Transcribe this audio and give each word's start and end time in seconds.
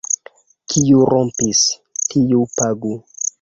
Kiu 0.73 1.03
rompis, 1.11 1.61
tiu 2.07 2.43
pagu. 2.57 2.97